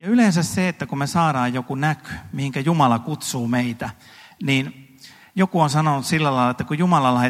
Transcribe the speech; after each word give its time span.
Ja 0.00 0.08
yleensä 0.08 0.42
se, 0.42 0.68
että 0.68 0.86
kun 0.86 0.98
me 0.98 1.06
saadaan 1.06 1.54
joku 1.54 1.74
näky, 1.74 2.10
mihinkä 2.32 2.60
Jumala 2.60 2.98
kutsuu 2.98 3.48
meitä, 3.48 3.90
niin 4.42 4.96
joku 5.34 5.60
on 5.60 5.70
sanonut 5.70 6.06
sillä 6.06 6.34
lailla, 6.34 6.50
että 6.50 6.64
kun 6.64 6.78
Jumala 6.78 7.20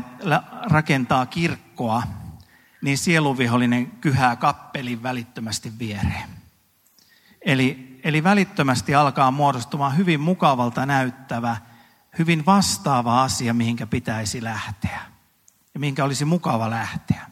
rakentaa 0.71 1.27
kirkkoa, 1.27 2.03
niin 2.83 2.99
sieluvihollinen 2.99 3.91
kyhää 3.91 4.37
kappelin 4.37 5.03
välittömästi 5.03 5.73
viereen. 5.79 6.29
Eli, 7.43 8.01
eli 8.05 8.25
välittömästi 8.25 8.95
alkaa 8.95 9.31
muodostumaan 9.31 9.97
hyvin 9.97 10.21
mukavalta 10.21 10.87
näyttävä, 10.87 11.57
hyvin 12.19 12.47
vastaava 12.47 13.23
asia, 13.23 13.55
mihinkä 13.55 13.87
pitäisi 13.87 14.45
lähteä 14.45 15.01
ja 15.75 15.81
mihinkä 15.81 16.05
olisi 16.05 16.25
mukava 16.25 16.71
lähteä. 16.71 17.27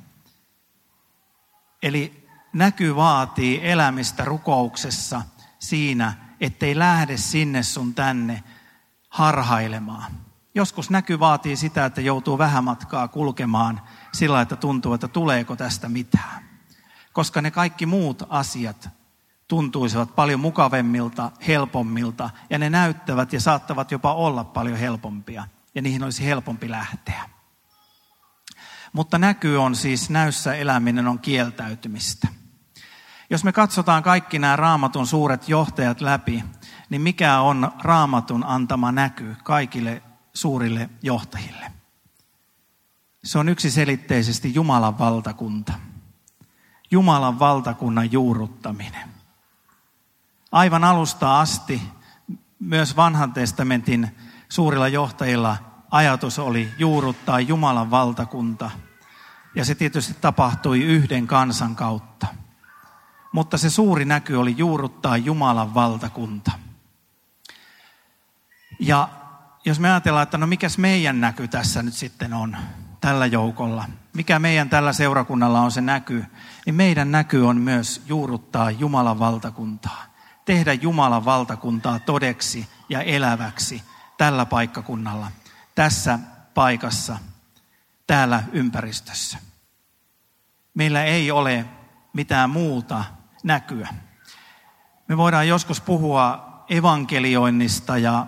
Eli 1.82 2.23
näky 2.55 2.96
vaatii 2.96 3.61
elämistä 3.62 4.25
rukouksessa 4.25 5.23
siinä, 5.59 6.12
ettei 6.41 6.79
lähde 6.79 7.16
sinne 7.16 7.62
sun 7.62 7.95
tänne 7.95 8.42
harhailemaan. 9.09 10.12
Joskus 10.55 10.91
näky 10.91 11.20
vaatii 11.20 11.56
sitä, 11.56 11.84
että 11.84 12.01
joutuu 12.01 12.38
vähän 12.38 12.65
matkaa 12.65 13.09
kulkemaan 13.09 13.80
sillä, 14.12 14.41
että 14.41 14.56
tuntuu, 14.56 14.95
että 14.95 15.09
tuleeko 15.09 15.56
tästä 15.56 15.88
mitään. 15.88 16.45
Koska 17.12 17.43
ne 17.43 17.51
kaikki 17.51 17.87
muut 17.87 18.23
asiat 18.29 18.88
tuntuisivat 19.48 20.15
paljon 20.15 20.41
mukavemmilta, 20.41 21.30
helpommilta 21.46 22.30
ja 22.51 22.59
ne 22.59 22.71
näyttävät 22.71 23.32
ja 23.32 23.41
saattavat 23.41 23.91
jopa 23.91 24.15
olla 24.15 24.45
paljon 24.45 24.79
helpompia 24.79 25.45
ja 25.74 25.82
niihin 25.82 26.02
olisi 26.02 26.24
helpompi 26.24 26.71
lähteä. 26.71 27.29
Mutta 28.93 29.18
näky 29.18 29.57
on 29.57 29.77
siis 29.77 30.10
näyssä 30.10 30.55
eläminen 30.55 31.07
on 31.09 31.18
kieltäytymistä. 31.18 32.29
Jos 33.30 33.45
me 33.45 33.52
katsotaan 33.52 34.02
kaikki 34.02 34.38
nämä 34.38 34.56
raamatun 34.56 35.06
suuret 35.06 35.48
johtajat 35.48 36.01
läpi, 36.01 36.45
niin 36.91 37.02
mikä 37.02 37.41
on 37.41 37.73
raamatun 37.82 38.45
antama 38.45 38.93
näky 38.93 39.37
kaikille 39.45 40.02
suurille 40.35 40.90
johtajille? 41.02 41.73
Se 43.24 43.38
on 43.38 43.49
yksiselitteisesti 43.49 44.54
Jumalan 44.54 44.99
valtakunta. 44.99 45.73
Jumalan 46.90 47.38
valtakunnan 47.38 48.12
juurruttaminen. 48.12 49.09
Aivan 50.52 50.84
alusta 50.84 51.40
asti 51.40 51.82
myös 52.59 52.96
vanhan 52.96 53.32
testamentin 53.32 54.16
suurilla 54.49 54.88
johtajilla 54.88 55.56
ajatus 55.90 56.38
oli 56.38 56.68
juurruttaa 56.79 57.40
Jumalan 57.40 57.90
valtakunta. 57.90 58.71
Ja 59.54 59.65
se 59.65 59.74
tietysti 59.74 60.15
tapahtui 60.21 60.82
yhden 60.82 61.27
kansan 61.27 61.77
kautta. 61.77 62.27
Mutta 63.35 63.59
se 63.59 63.71
suuri 63.71 64.04
näky 64.04 64.34
oli 64.34 64.54
juurruttaa 64.56 65.16
Jumalan 65.16 65.75
valtakunta. 65.75 66.53
Ja 68.78 69.09
jos 69.65 69.81
me 69.81 69.91
ajatellaan, 69.91 70.22
että 70.22 70.38
no 70.38 70.47
mikäs 70.47 70.78
meidän 70.78 71.21
näky 71.21 71.49
tässä 71.49 71.82
nyt 71.82 71.94
sitten 71.94 72.34
on 72.34 72.56
tällä 73.00 73.27
joukolla, 73.27 73.84
mikä 74.12 74.38
meidän 74.38 74.69
tällä 74.69 74.93
seurakunnalla 74.93 75.60
on 75.60 75.72
se 75.72 75.81
näky, 75.81 76.25
niin 76.66 76.75
meidän 76.75 77.12
näky 77.12 77.41
on 77.41 77.60
myös 77.60 78.03
juurruttaa 78.06 78.71
Jumalan 78.71 79.19
valtakuntaa. 79.19 80.05
Tehdä 80.44 80.72
Jumalan 80.72 81.25
valtakuntaa 81.25 81.99
todeksi 81.99 82.69
ja 82.88 83.03
eläväksi 83.03 83.82
tällä 84.19 84.47
paikkakunnalla, 84.47 85.31
tässä 85.75 86.19
paikassa, 86.55 87.19
täällä 88.06 88.43
ympäristössä. 88.53 89.38
Meillä 90.75 91.05
ei 91.05 91.31
ole 91.31 91.65
mitään 92.12 92.50
muuta 92.50 93.05
näkyä. 93.44 93.88
Me 95.09 95.16
voidaan 95.16 95.48
joskus 95.48 95.81
puhua 95.81 96.54
evankelioinnista 96.69 97.98
ja 97.98 98.26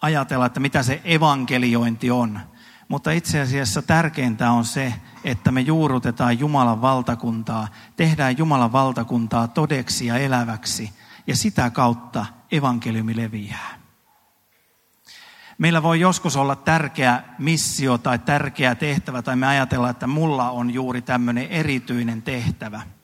ajatella, 0.00 0.46
että 0.46 0.60
mitä 0.60 0.82
se 0.82 1.00
evankeliointi 1.04 2.10
on. 2.10 2.40
Mutta 2.88 3.10
itse 3.10 3.40
asiassa 3.40 3.82
tärkeintä 3.82 4.50
on 4.50 4.64
se, 4.64 4.94
että 5.24 5.52
me 5.52 5.60
juurutetaan 5.60 6.38
Jumalan 6.38 6.82
valtakuntaa, 6.82 7.68
tehdään 7.96 8.38
Jumalan 8.38 8.72
valtakuntaa 8.72 9.48
todeksi 9.48 10.06
ja 10.06 10.16
eläväksi, 10.16 10.92
ja 11.26 11.36
sitä 11.36 11.70
kautta 11.70 12.26
evankeliumi 12.52 13.16
leviää. 13.16 13.76
Meillä 15.58 15.82
voi 15.82 16.00
joskus 16.00 16.36
olla 16.36 16.56
tärkeä 16.56 17.22
missio 17.38 17.98
tai 17.98 18.18
tärkeä 18.18 18.74
tehtävä, 18.74 19.22
tai 19.22 19.36
me 19.36 19.46
ajatellaan, 19.46 19.90
että 19.90 20.06
mulla 20.06 20.50
on 20.50 20.70
juuri 20.70 21.02
tämmöinen 21.02 21.48
erityinen 21.48 22.22
tehtävä. 22.22 22.95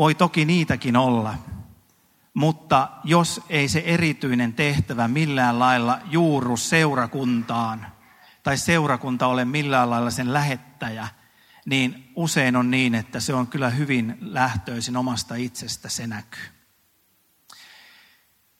Voi 0.00 0.14
toki 0.14 0.44
niitäkin 0.44 0.96
olla, 0.96 1.34
mutta 2.34 2.88
jos 3.04 3.40
ei 3.48 3.68
se 3.68 3.82
erityinen 3.86 4.52
tehtävä 4.52 5.08
millään 5.08 5.58
lailla 5.58 5.98
juuru 6.10 6.56
seurakuntaan, 6.56 7.86
tai 8.42 8.58
seurakunta 8.58 9.26
ole 9.26 9.44
millään 9.44 9.90
lailla 9.90 10.10
sen 10.10 10.32
lähettäjä, 10.32 11.08
niin 11.66 12.12
usein 12.16 12.56
on 12.56 12.70
niin, 12.70 12.94
että 12.94 13.20
se 13.20 13.34
on 13.34 13.46
kyllä 13.46 13.70
hyvin 13.70 14.18
lähtöisin 14.20 14.96
omasta 14.96 15.34
itsestä 15.34 15.88
se 15.88 16.06
näkyy. 16.06 16.48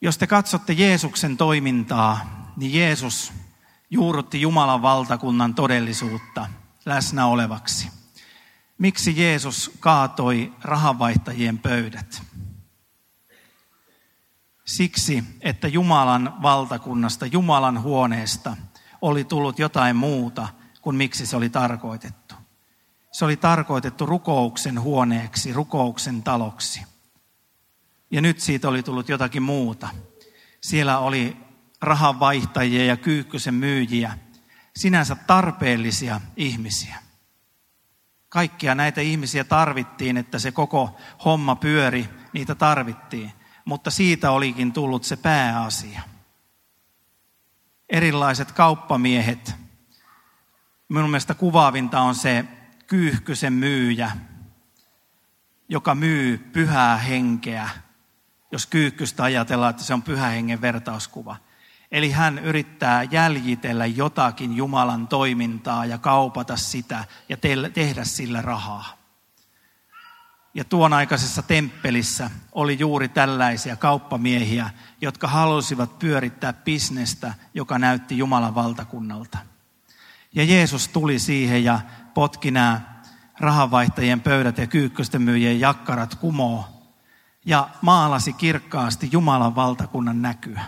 Jos 0.01 0.17
te 0.17 0.27
katsotte 0.27 0.73
Jeesuksen 0.73 1.37
toimintaa, 1.37 2.51
niin 2.57 2.73
Jeesus 2.73 3.33
juurutti 3.89 4.41
Jumalan 4.41 4.81
valtakunnan 4.81 5.55
todellisuutta 5.55 6.47
läsnä 6.85 7.25
olevaksi. 7.25 8.00
Miksi 8.81 9.21
Jeesus 9.21 9.71
kaatoi 9.79 10.53
rahanvaihtajien 10.61 11.59
pöydät? 11.59 12.21
Siksi, 14.65 15.23
että 15.41 15.67
Jumalan 15.67 16.41
valtakunnasta, 16.41 17.25
Jumalan 17.25 17.81
huoneesta 17.81 18.57
oli 19.01 19.23
tullut 19.23 19.59
jotain 19.59 19.95
muuta 19.95 20.47
kuin 20.81 20.95
miksi 20.95 21.25
se 21.25 21.35
oli 21.35 21.49
tarkoitettu. 21.49 22.35
Se 23.11 23.25
oli 23.25 23.37
tarkoitettu 23.37 24.05
rukouksen 24.05 24.81
huoneeksi, 24.81 25.53
rukouksen 25.53 26.23
taloksi. 26.23 26.81
Ja 28.11 28.21
nyt 28.21 28.39
siitä 28.39 28.69
oli 28.69 28.83
tullut 28.83 29.09
jotakin 29.09 29.43
muuta. 29.43 29.89
Siellä 30.61 30.99
oli 30.99 31.37
rahanvaihtajia 31.81 32.85
ja 32.85 32.97
kyykkysen 32.97 33.53
myyjiä, 33.53 34.17
sinänsä 34.75 35.15
tarpeellisia 35.15 36.21
ihmisiä. 36.35 37.10
Kaikkia 38.31 38.75
näitä 38.75 39.01
ihmisiä 39.01 39.43
tarvittiin, 39.43 40.17
että 40.17 40.39
se 40.39 40.51
koko 40.51 40.97
homma 41.25 41.55
pyöri, 41.55 42.09
niitä 42.33 42.55
tarvittiin. 42.55 43.31
Mutta 43.65 43.91
siitä 43.91 44.31
olikin 44.31 44.73
tullut 44.73 45.03
se 45.03 45.15
pääasia. 45.15 46.01
Erilaiset 47.89 48.51
kauppamiehet. 48.51 49.55
Minun 50.89 51.09
mielestä 51.09 51.33
kuvaavinta 51.33 51.99
on 51.99 52.15
se 52.15 52.45
kyyhkysen 52.87 53.53
myyjä, 53.53 54.11
joka 55.69 55.95
myy 55.95 56.37
pyhää 56.37 56.97
henkeä. 56.97 57.69
Jos 58.51 58.65
kyykkystä 58.65 59.23
ajatellaan, 59.23 59.69
että 59.69 59.83
se 59.83 59.93
on 59.93 60.03
pyhä 60.03 60.27
hengen 60.27 60.61
vertauskuva– 60.61 61.35
Eli 61.91 62.11
hän 62.11 62.39
yrittää 62.39 63.03
jäljitellä 63.03 63.85
jotakin 63.85 64.57
Jumalan 64.57 65.07
toimintaa 65.07 65.85
ja 65.85 65.97
kaupata 65.97 66.57
sitä 66.57 67.05
ja 67.29 67.37
tehdä 67.73 68.03
sillä 68.03 68.41
rahaa. 68.41 68.97
Ja 70.53 70.63
tuon 70.63 70.93
aikaisessa 70.93 71.41
temppelissä 71.41 72.29
oli 72.51 72.79
juuri 72.79 73.09
tällaisia 73.09 73.75
kauppamiehiä, 73.75 74.69
jotka 75.01 75.27
halusivat 75.27 75.99
pyörittää 75.99 76.53
bisnestä, 76.53 77.33
joka 77.53 77.79
näytti 77.79 78.17
Jumalan 78.17 78.55
valtakunnalta. 78.55 79.37
Ja 80.35 80.43
Jeesus 80.43 80.87
tuli 80.87 81.19
siihen 81.19 81.63
ja 81.63 81.79
potki 82.13 82.51
nämä 82.51 82.81
rahanvaihtajien 83.39 84.21
pöydät 84.21 84.57
ja 84.57 84.67
kyykkösten 84.67 85.21
myyjien 85.21 85.59
jakkarat 85.59 86.15
kumoo 86.15 86.65
ja 87.45 87.69
maalasi 87.81 88.33
kirkkaasti 88.33 89.09
Jumalan 89.11 89.55
valtakunnan 89.55 90.21
näkyä. 90.21 90.61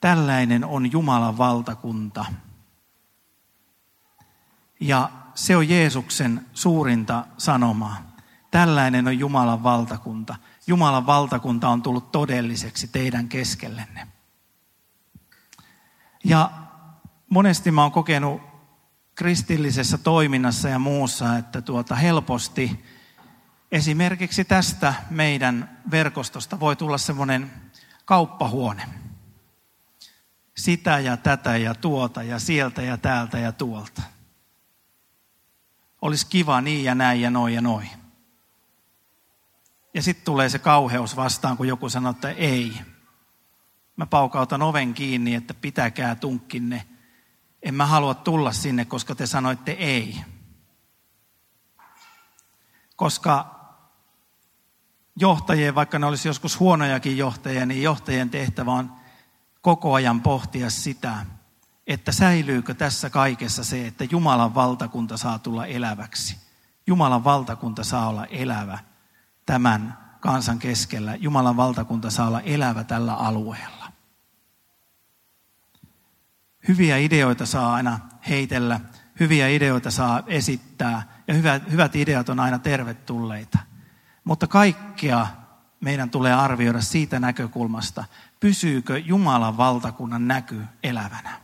Tällainen 0.00 0.64
on 0.64 0.92
Jumalan 0.92 1.38
valtakunta. 1.38 2.24
Ja 4.80 5.10
se 5.34 5.56
on 5.56 5.68
Jeesuksen 5.68 6.46
suurinta 6.54 7.26
sanomaa. 7.38 8.16
Tällainen 8.50 9.06
on 9.06 9.18
Jumalan 9.18 9.62
valtakunta. 9.62 10.36
Jumalan 10.66 11.06
valtakunta 11.06 11.68
on 11.68 11.82
tullut 11.82 12.12
todelliseksi 12.12 12.88
teidän 12.88 13.28
keskellenne. 13.28 14.08
Ja 16.24 16.50
monesti 17.30 17.70
mä 17.70 17.82
oon 17.82 17.92
kokenut 17.92 18.42
kristillisessä 19.14 19.98
toiminnassa 19.98 20.68
ja 20.68 20.78
muussa, 20.78 21.36
että 21.36 21.62
tuota 21.62 21.94
helposti 21.94 22.84
esimerkiksi 23.72 24.44
tästä 24.44 24.94
meidän 25.10 25.78
verkostosta 25.90 26.60
voi 26.60 26.76
tulla 26.76 26.98
semmoinen 26.98 27.50
kauppahuone– 28.04 28.82
sitä 30.56 30.98
ja 30.98 31.16
tätä 31.16 31.56
ja 31.56 31.74
tuota 31.74 32.22
ja 32.22 32.38
sieltä 32.38 32.82
ja 32.82 32.96
täältä 32.96 33.38
ja 33.38 33.52
tuolta. 33.52 34.02
Olisi 36.02 36.26
kiva 36.26 36.60
niin 36.60 36.84
ja 36.84 36.94
näin 36.94 37.20
ja 37.20 37.30
noin 37.30 37.54
ja 37.54 37.60
noin. 37.60 37.90
Ja 39.94 40.02
sitten 40.02 40.24
tulee 40.24 40.48
se 40.48 40.58
kauheus 40.58 41.16
vastaan, 41.16 41.56
kun 41.56 41.68
joku 41.68 41.88
sanoo, 41.88 42.10
että 42.10 42.30
ei. 42.30 42.78
Mä 43.96 44.06
paukautan 44.06 44.62
oven 44.62 44.94
kiinni, 44.94 45.34
että 45.34 45.54
pitäkää 45.54 46.14
tunkkinne. 46.14 46.86
En 47.62 47.74
mä 47.74 47.86
halua 47.86 48.14
tulla 48.14 48.52
sinne, 48.52 48.84
koska 48.84 49.14
te 49.14 49.26
sanoitte 49.26 49.72
ei. 49.72 50.20
Koska 52.96 53.60
johtajien, 55.16 55.74
vaikka 55.74 55.98
ne 55.98 56.06
olisi 56.06 56.28
joskus 56.28 56.60
huonojakin 56.60 57.18
johtajia, 57.18 57.66
niin 57.66 57.82
johtajien 57.82 58.30
tehtävä 58.30 58.72
on 58.72 58.95
koko 59.66 59.94
ajan 59.94 60.20
pohtia 60.22 60.70
sitä, 60.70 61.26
että 61.86 62.12
säilyykö 62.12 62.74
tässä 62.74 63.10
kaikessa 63.10 63.64
se, 63.64 63.86
että 63.86 64.04
Jumalan 64.04 64.54
valtakunta 64.54 65.16
saa 65.16 65.38
tulla 65.38 65.66
eläväksi. 65.66 66.36
Jumalan 66.86 67.24
valtakunta 67.24 67.84
saa 67.84 68.08
olla 68.08 68.26
elävä 68.26 68.78
tämän 69.46 69.98
kansan 70.20 70.58
keskellä. 70.58 71.14
Jumalan 71.14 71.56
valtakunta 71.56 72.10
saa 72.10 72.26
olla 72.26 72.40
elävä 72.40 72.84
tällä 72.84 73.14
alueella. 73.14 73.92
Hyviä 76.68 76.96
ideoita 76.96 77.46
saa 77.46 77.74
aina 77.74 78.00
heitellä, 78.28 78.80
hyviä 79.20 79.48
ideoita 79.48 79.90
saa 79.90 80.22
esittää 80.26 81.22
ja 81.28 81.34
hyvät, 81.34 81.70
hyvät 81.70 81.96
ideat 81.96 82.28
on 82.28 82.40
aina 82.40 82.58
tervetulleita. 82.58 83.58
Mutta 84.24 84.46
kaikkea 84.46 85.26
meidän 85.80 86.10
tulee 86.10 86.32
arvioida 86.32 86.80
siitä 86.80 87.20
näkökulmasta, 87.20 88.04
pysyykö 88.40 88.98
Jumalan 88.98 89.56
valtakunnan 89.56 90.28
näky 90.28 90.62
elävänä. 90.82 91.40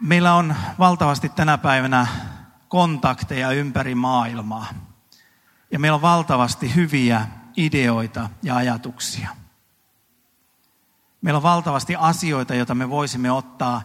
Meillä 0.00 0.34
on 0.34 0.54
valtavasti 0.78 1.28
tänä 1.28 1.58
päivänä 1.58 2.06
kontakteja 2.68 3.50
ympäri 3.50 3.94
maailmaa. 3.94 4.66
Ja 5.70 5.78
meillä 5.78 5.94
on 5.94 6.02
valtavasti 6.02 6.74
hyviä 6.74 7.26
ideoita 7.56 8.30
ja 8.42 8.56
ajatuksia. 8.56 9.28
Meillä 11.22 11.36
on 11.36 11.42
valtavasti 11.42 11.96
asioita, 11.96 12.54
joita 12.54 12.74
me 12.74 12.90
voisimme 12.90 13.30
ottaa 13.30 13.82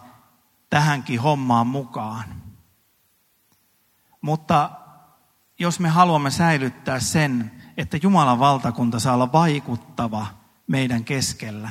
tähänkin 0.70 1.20
hommaan 1.20 1.66
mukaan. 1.66 2.24
Mutta 4.20 4.70
jos 5.58 5.80
me 5.80 5.88
haluamme 5.88 6.30
säilyttää 6.30 7.00
sen, 7.00 7.50
että 7.76 7.98
Jumalan 8.02 8.38
valtakunta 8.38 9.00
saa 9.00 9.14
olla 9.14 9.32
vaikuttava 9.32 10.26
meidän 10.66 11.04
keskellä, 11.04 11.70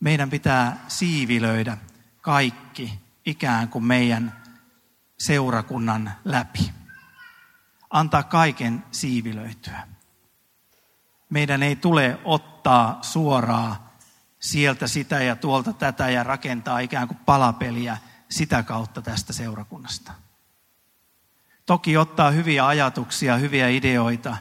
meidän 0.00 0.30
pitää 0.30 0.84
siivilöidä 0.88 1.78
kaikki 2.20 3.00
ikään 3.26 3.68
kuin 3.68 3.84
meidän 3.84 4.42
seurakunnan 5.18 6.12
läpi. 6.24 6.72
Antaa 7.90 8.22
kaiken 8.22 8.84
siivilöityä. 8.90 9.88
Meidän 11.30 11.62
ei 11.62 11.76
tule 11.76 12.18
ottaa 12.24 12.98
suoraa 13.02 13.94
sieltä 14.40 14.86
sitä 14.86 15.22
ja 15.22 15.36
tuolta 15.36 15.72
tätä 15.72 16.10
ja 16.10 16.22
rakentaa 16.22 16.78
ikään 16.78 17.08
kuin 17.08 17.18
palapeliä 17.18 17.98
sitä 18.28 18.62
kautta 18.62 19.02
tästä 19.02 19.32
seurakunnasta. 19.32 20.23
Toki 21.66 21.96
ottaa 21.96 22.30
hyviä 22.30 22.66
ajatuksia, 22.66 23.36
hyviä 23.36 23.68
ideoita, 23.68 24.36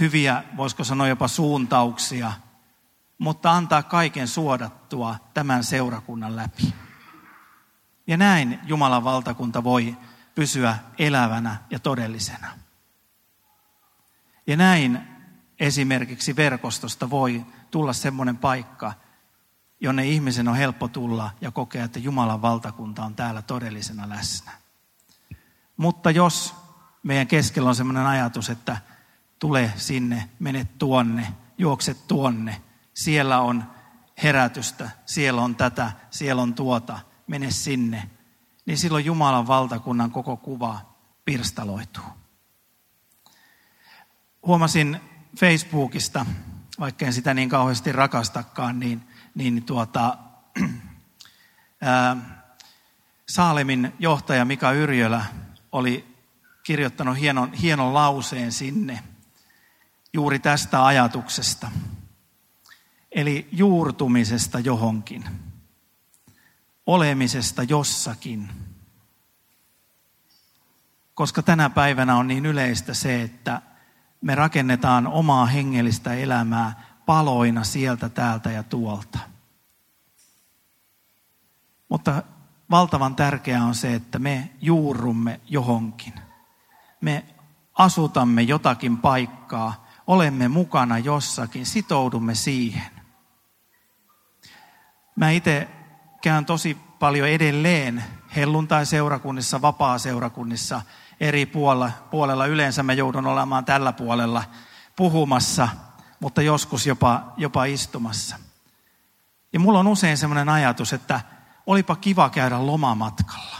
hyviä, 0.00 0.42
voisiko 0.56 0.84
sanoa 0.84 1.08
jopa 1.08 1.28
suuntauksia, 1.28 2.32
mutta 3.18 3.52
antaa 3.52 3.82
kaiken 3.82 4.28
suodattua 4.28 5.16
tämän 5.34 5.64
seurakunnan 5.64 6.36
läpi. 6.36 6.74
Ja 8.06 8.16
näin 8.16 8.60
Jumalan 8.64 9.04
valtakunta 9.04 9.64
voi 9.64 9.96
pysyä 10.34 10.78
elävänä 10.98 11.56
ja 11.70 11.78
todellisena. 11.78 12.48
Ja 14.46 14.56
näin 14.56 15.00
esimerkiksi 15.60 16.36
verkostosta 16.36 17.10
voi 17.10 17.46
tulla 17.70 17.92
semmoinen 17.92 18.36
paikka, 18.36 18.92
jonne 19.80 20.06
ihmisen 20.06 20.48
on 20.48 20.56
helppo 20.56 20.88
tulla 20.88 21.30
ja 21.40 21.50
kokea, 21.50 21.84
että 21.84 21.98
Jumalan 21.98 22.42
valtakunta 22.42 23.04
on 23.04 23.14
täällä 23.14 23.42
todellisena 23.42 24.08
läsnä. 24.08 24.52
Mutta 25.76 26.10
jos 26.10 26.54
meidän 27.02 27.26
keskellä 27.26 27.68
on 27.68 27.74
semmoinen 27.76 28.06
ajatus, 28.06 28.50
että 28.50 28.76
tule 29.38 29.72
sinne, 29.76 30.30
mene 30.38 30.66
tuonne, 30.78 31.32
juokse 31.58 31.94
tuonne, 31.94 32.62
siellä 32.94 33.40
on 33.40 33.64
herätystä, 34.22 34.90
siellä 35.06 35.42
on 35.42 35.56
tätä, 35.56 35.92
siellä 36.10 36.42
on 36.42 36.54
tuota, 36.54 36.98
mene 37.26 37.50
sinne, 37.50 38.10
niin 38.66 38.78
silloin 38.78 39.04
Jumalan 39.04 39.46
valtakunnan 39.46 40.10
koko 40.10 40.36
kuva 40.36 40.80
pirstaloituu. 41.24 42.04
Huomasin 44.46 45.00
Facebookista, 45.38 46.26
vaikka 46.80 47.06
en 47.06 47.12
sitä 47.12 47.34
niin 47.34 47.48
kauheasti 47.48 47.92
rakastakaan, 47.92 48.80
niin, 48.80 49.02
niin 49.34 49.62
tuota, 49.62 50.18
ää, 51.80 52.16
Saalemin 53.28 53.92
johtaja 53.98 54.44
Mika 54.44 54.72
Yrjölä 54.72 55.24
oli 55.76 56.16
kirjoittanut 56.62 57.18
hienon, 57.18 57.52
hienon 57.52 57.94
lauseen 57.94 58.52
sinne 58.52 59.02
juuri 60.12 60.38
tästä 60.38 60.86
ajatuksesta. 60.86 61.70
Eli 63.12 63.48
juurtumisesta 63.52 64.58
johonkin 64.58 65.24
olemisesta 66.86 67.62
jossakin. 67.62 68.48
Koska 71.14 71.42
tänä 71.42 71.70
päivänä 71.70 72.16
on 72.16 72.28
niin 72.28 72.46
yleistä 72.46 72.94
se, 72.94 73.22
että 73.22 73.62
me 74.20 74.34
rakennetaan 74.34 75.06
omaa 75.06 75.46
hengellistä 75.46 76.14
elämää 76.14 76.96
paloina 77.06 77.64
sieltä, 77.64 78.08
täältä 78.08 78.50
ja 78.50 78.62
tuolta. 78.62 79.18
Mutta 81.88 82.22
valtavan 82.70 83.16
tärkeää 83.16 83.64
on 83.64 83.74
se, 83.74 83.94
että 83.94 84.18
me 84.18 84.50
juurrumme 84.60 85.40
johonkin. 85.48 86.12
Me 87.00 87.24
asutamme 87.74 88.42
jotakin 88.42 88.98
paikkaa, 88.98 89.86
olemme 90.06 90.48
mukana 90.48 90.98
jossakin, 90.98 91.66
sitoudumme 91.66 92.34
siihen. 92.34 92.90
Mä 95.16 95.30
itse 95.30 95.68
käyn 96.22 96.44
tosi 96.44 96.74
paljon 96.98 97.28
edelleen 97.28 98.04
helluntai-seurakunnissa, 98.36 99.62
vapaa-seurakunnissa 99.62 100.82
eri 101.20 101.46
puolella, 101.46 101.90
puolella. 102.10 102.46
Yleensä 102.46 102.82
mä 102.82 102.92
joudun 102.92 103.26
olemaan 103.26 103.64
tällä 103.64 103.92
puolella 103.92 104.44
puhumassa, 104.96 105.68
mutta 106.20 106.42
joskus 106.42 106.86
jopa, 106.86 107.32
jopa 107.36 107.64
istumassa. 107.64 108.36
Ja 109.52 109.60
mulla 109.60 109.78
on 109.78 109.86
usein 109.86 110.18
sellainen 110.18 110.48
ajatus, 110.48 110.92
että 110.92 111.20
olipa 111.66 111.96
kiva 111.96 112.30
käydä 112.30 112.66
lomamatkalla. 112.66 113.56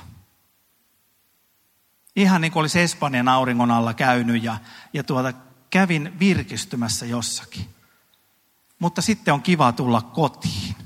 Ihan 2.17 2.41
niin 2.41 2.53
kuin 2.53 2.61
olisi 2.61 2.81
Espanjan 2.81 3.29
auringon 3.29 3.71
alla 3.71 3.95
käynyt 3.95 4.43
ja, 4.43 4.57
ja 4.93 5.05
tuota, 5.05 5.33
kävin 5.71 6.19
virkistymässä 6.19 7.07
jossakin. 7.07 7.75
Mutta 8.79 9.03
sitten 9.03 9.35
on 9.35 9.43
kiva 9.43 9.73
tulla 9.73 10.03
kotiin 10.03 10.77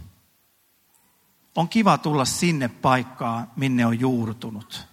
on 1.57 1.69
kiva 1.69 1.99
tulla 1.99 2.25
sinne 2.25 2.69
paikkaan, 2.69 3.51
minne 3.57 3.87
on 3.87 4.01
juurtunut. 4.01 4.89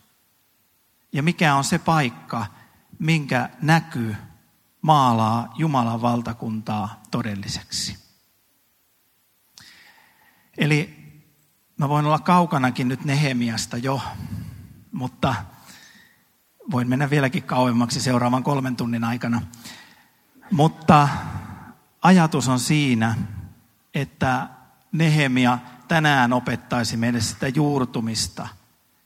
Ja 1.13 1.23
mikä 1.23 1.55
on 1.55 1.63
se 1.63 1.79
paikka, 1.79 2.45
minkä 2.99 3.49
näkyy 3.61 4.15
maalaa 4.81 5.53
Jumalan 5.57 6.01
valtakuntaa 6.01 7.01
todelliseksi. 7.11 7.97
Eli 10.57 11.06
mä 11.77 11.89
voin 11.89 12.05
olla 12.05 12.19
kaukanakin 12.19 12.87
nyt 12.87 13.05
Nehemiasta 13.05 13.77
jo, 13.77 14.01
mutta 14.91 15.35
voin 16.71 16.89
mennä 16.89 17.09
vieläkin 17.09 17.43
kauemmaksi 17.43 18.01
seuraavan 18.01 18.43
kolmen 18.43 18.75
tunnin 18.75 19.03
aikana. 19.03 19.41
Mutta 20.51 21.09
ajatus 22.01 22.47
on 22.47 22.59
siinä, 22.59 23.15
että 23.93 24.49
Nehemia 24.91 25.59
tänään 25.87 26.33
opettaisi 26.33 26.97
meille 26.97 27.21
sitä 27.21 27.47
juurtumista 27.47 28.47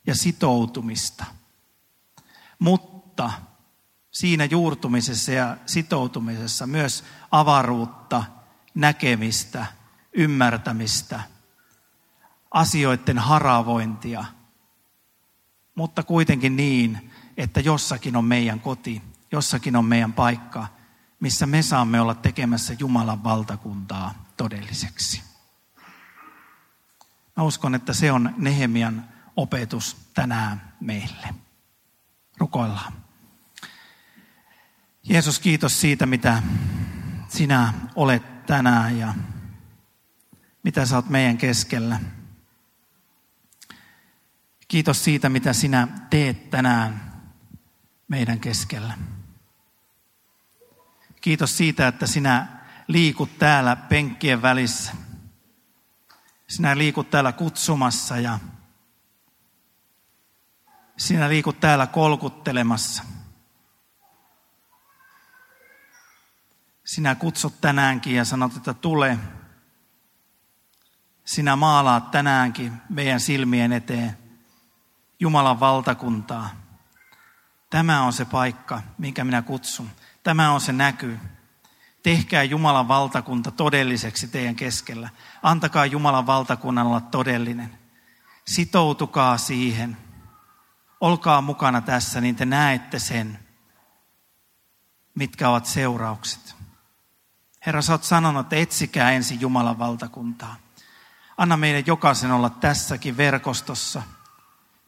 ja 0.08 0.16
sitoutumista. 0.16 1.25
Mutta 2.60 3.32
siinä 4.12 4.46
juurtumisessa 4.46 5.32
ja 5.32 5.58
sitoutumisessa 5.66 6.68
myös 6.68 7.04
avaruutta, 7.32 8.24
näkemistä, 8.75 9.66
ymmärtämistä, 10.13 11.20
asioiden 12.51 13.20
haravointia, 13.20 14.25
mutta 15.75 16.03
kuitenkin 16.03 16.55
niin, 16.55 17.12
että 17.38 17.60
jossakin 17.60 18.15
on 18.15 18.25
meidän 18.25 18.60
koti, 18.60 19.01
jossakin 19.31 19.75
on 19.75 19.86
meidän 19.86 20.13
paikka, 20.13 20.67
missä 21.20 21.46
me 21.46 21.62
saamme 21.62 22.01
olla 22.01 22.15
tekemässä 22.15 22.75
Jumalan 22.79 23.24
valtakuntaa 23.24 24.25
todelliseksi. 24.38 25.22
Mä 27.38 27.43
uskon, 27.43 27.75
että 27.75 27.93
se 27.93 28.12
on 28.12 28.34
Nehemian 28.38 29.05
opetus 29.36 29.98
tänään 30.13 30.74
meille. 30.79 31.36
Rukoillaan. 32.38 32.93
Jeesus, 35.03 35.39
kiitos 35.39 35.81
siitä, 35.81 36.05
mitä 36.05 36.43
sinä 37.27 37.74
olet 37.96 38.46
tänään 38.46 38.98
ja 39.00 39.13
mitä 40.63 40.86
sä 40.86 40.96
oot 40.96 41.10
meidän 41.10 41.38
keskellä. 41.38 42.00
Kiitos 44.72 45.04
siitä, 45.04 45.30
mitä 45.30 45.54
sinä 45.54 45.88
teet 46.10 46.50
tänään 46.50 47.13
meidän 48.08 48.40
keskellä. 48.40 48.98
Kiitos 51.22 51.58
siitä, 51.58 51.88
että 51.88 52.08
sinä 52.08 52.48
liikut 52.88 53.38
täällä 53.38 53.75
penkkien 53.75 54.42
välissä. 54.42 54.92
Sinä 56.48 56.78
liikut 56.78 57.10
täällä 57.10 57.32
kutsumassa 57.32 58.18
ja 58.18 58.40
sinä 60.98 61.30
liikut 61.30 61.60
täällä 61.60 61.88
kolkuttelemassa. 61.88 63.04
Sinä 66.84 67.16
kutsut 67.16 67.62
tänäänkin 67.62 68.16
ja 68.16 68.25
sanot, 68.25 68.58
että 68.58 68.74
tule. 68.74 69.18
Sinä 71.25 71.56
maalaat 71.56 72.12
tänäänkin 72.12 72.74
meidän 72.90 73.20
silmien 73.20 73.72
eteen 73.72 74.21
Jumalan 75.22 75.60
valtakuntaa. 75.60 76.50
Tämä 77.70 78.04
on 78.04 78.13
se 78.13 78.25
paikka, 78.25 78.82
minkä 78.98 79.24
minä 79.24 79.42
kutsun. 79.42 79.90
Tämä 80.24 80.51
on 80.51 80.62
se 80.62 80.72
näky. 80.74 81.20
Tehkää 82.04 82.44
Jumalan 82.44 82.88
valtakunta 82.88 83.51
todelliseksi 83.51 84.28
teidän 84.28 84.56
keskellä. 84.56 85.10
Antakaa 85.44 85.86
Jumalan 85.86 86.28
valtakunnan 86.28 86.88
olla 86.88 87.01
todellinen. 87.01 87.78
Sitoutukaa 88.48 89.38
siihen. 89.38 89.98
Olkaa 91.01 91.42
mukana 91.42 91.82
tässä, 91.82 92.22
niin 92.22 92.36
te 92.36 92.46
näette 92.46 93.00
sen, 93.00 93.40
mitkä 95.16 95.50
ovat 95.50 95.66
seuraukset. 95.66 96.56
Herra, 97.66 97.82
sä 97.82 97.94
oot 97.94 98.04
sanonut, 98.04 98.46
että 98.46 98.56
etsikää 98.56 99.12
ensin 99.12 99.42
Jumalan 99.42 99.80
valtakuntaa. 99.80 100.56
Anna 101.38 101.58
meidän 101.58 101.84
jokaisen 101.86 102.32
olla 102.32 102.50
tässäkin 102.50 103.18
verkostossa, 103.18 104.04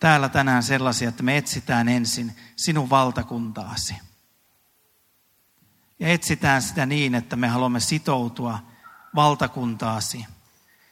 täällä 0.03 0.29
tänään 0.29 0.63
sellaisia, 0.63 1.09
että 1.09 1.23
me 1.23 1.37
etsitään 1.37 1.89
ensin 1.89 2.35
sinun 2.55 2.89
valtakuntaasi. 2.89 3.95
Ja 5.99 6.07
etsitään 6.07 6.61
sitä 6.61 6.85
niin, 6.85 7.15
että 7.15 7.35
me 7.35 7.47
haluamme 7.47 7.79
sitoutua 7.79 8.59
valtakuntaasi, 9.15 10.25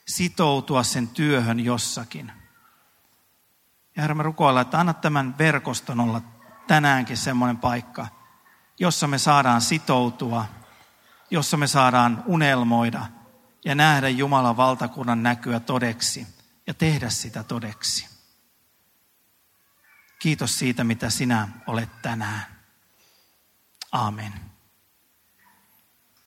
sitoutua 0.07 0.83
sen 0.83 1.07
työhön 1.07 1.59
jossakin. 1.59 2.31
Ja 3.95 4.01
Herra, 4.01 4.15
me 4.15 4.23
rukoillaan, 4.23 4.61
että 4.61 4.79
anna 4.79 4.93
tämän 4.93 5.37
verkoston 5.37 5.99
olla 5.99 6.21
tänäänkin 6.67 7.17
semmoinen 7.17 7.57
paikka, 7.57 8.07
jossa 8.79 9.07
me 9.07 9.17
saadaan 9.17 9.61
sitoutua, 9.61 10.45
jossa 11.31 11.57
me 11.57 11.67
saadaan 11.67 12.23
unelmoida 12.25 13.05
ja 13.65 13.75
nähdä 13.75 14.09
Jumalan 14.09 14.57
valtakunnan 14.57 15.23
näkyä 15.23 15.59
todeksi 15.59 16.27
ja 16.67 16.73
tehdä 16.73 17.09
sitä 17.09 17.43
todeksi. 17.43 18.10
Kiitos 20.21 20.59
siitä, 20.59 20.83
mitä 20.83 21.09
sinä 21.09 21.47
olet 21.67 22.01
tänään. 22.01 22.45
Amen. 23.91 24.50